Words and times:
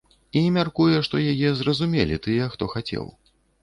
І 0.39 0.41
мяркуе, 0.55 1.03
што 1.09 1.23
яе 1.35 1.53
зразумелі 1.61 2.21
тыя, 2.27 2.53
хто 2.57 2.63
хацеў. 2.77 3.05